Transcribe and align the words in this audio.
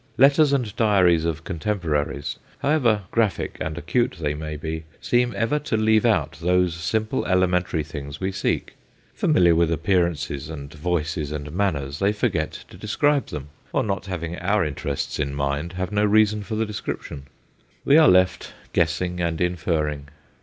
Letters 0.17 0.51
and 0.51 0.75
diaries 0.75 1.25
of 1.25 1.43
contemporaries, 1.43 2.39
however 2.57 3.03
graphic 3.11 3.57
and 3.61 3.77
acute 3.77 4.15
they 4.19 4.33
may 4.33 4.55
be, 4.57 4.85
seem 4.99 5.31
ever 5.37 5.59
to 5.59 5.77
leave 5.77 6.07
out 6.07 6.39
those 6.41 6.73
simple, 6.73 7.23
elementary 7.27 7.83
things 7.83 8.19
we 8.19 8.31
seek. 8.31 8.73
Familiar 9.13 9.53
with 9.53 9.71
appearances, 9.71 10.49
and 10.49 10.73
voices, 10.73 11.31
and 11.31 11.51
manners, 11.51 11.99
they 11.99 12.13
forget 12.13 12.63
to 12.71 12.77
describe 12.77 13.27
them, 13.27 13.49
or 13.73 13.83
not 13.83 14.07
having 14.07 14.39
our 14.39 14.65
interests 14.65 15.19
in 15.19 15.35
mind 15.35 15.73
have 15.73 15.91
no 15.91 16.03
reason 16.03 16.41
for 16.41 16.55
the 16.55 16.65
description. 16.65 17.27
We 17.85 17.95
are 17.99 18.09
left 18.09 18.53
guessing 18.73 19.19
and 19.21 19.39
inferring. 19.39 20.07